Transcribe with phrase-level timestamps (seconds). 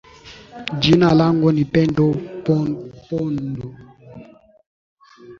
[0.81, 2.05] jina langu ni pendo
[3.11, 3.67] pondo